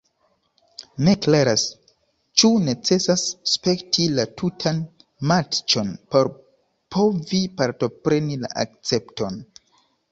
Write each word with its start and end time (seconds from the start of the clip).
Ne 1.07 1.11
klaras 1.25 1.65
ĉu 2.43 2.49
necesas 2.69 3.25
spekti 3.53 4.09
la 4.21 4.27
tutan 4.41 4.83
matĉon 5.33 5.93
por 6.15 6.33
povi 6.99 7.45
partopreni 7.63 8.41
la 8.47 8.55
akcepton. 8.69 9.43